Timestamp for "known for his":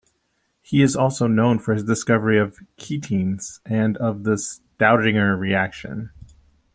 1.27-1.83